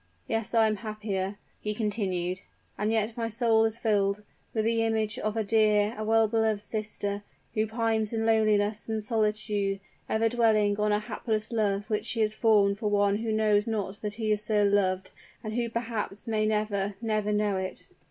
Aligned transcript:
"Yes, 0.27 0.55
I 0.55 0.65
am 0.65 0.77
happier," 0.77 1.37
he 1.59 1.75
continued 1.75 2.41
"and 2.75 2.91
yet 2.91 3.15
my 3.15 3.27
soul 3.27 3.65
is 3.65 3.77
filled 3.77 4.23
with 4.51 4.65
the 4.65 4.81
image 4.83 5.19
of 5.19 5.37
a 5.37 5.43
dear, 5.43 5.93
a 5.95 6.03
well 6.03 6.27
beloved 6.27 6.61
sister, 6.61 7.21
who 7.53 7.67
pines 7.67 8.11
in 8.11 8.25
loneliness 8.25 8.89
and 8.89 9.03
solitude, 9.03 9.79
ever 10.09 10.27
dwelling 10.27 10.79
on 10.79 10.91
a 10.91 10.97
hapless 10.97 11.51
love 11.51 11.87
which 11.91 12.07
she 12.07 12.21
has 12.21 12.33
formed 12.33 12.79
for 12.79 12.89
one 12.89 13.17
who 13.17 13.31
knows 13.31 13.67
not 13.67 13.97
that 13.97 14.13
he 14.13 14.31
is 14.31 14.43
so 14.43 14.63
loved, 14.63 15.11
and 15.43 15.53
who 15.53 15.69
perhaps 15.69 16.25
may 16.25 16.47
never 16.47 16.95
never 16.99 17.31
know 17.31 17.57
it." 17.57 17.87